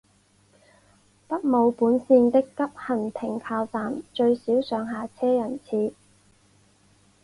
[1.27, 5.93] 东武本线的急行停靠站最少上下车人次。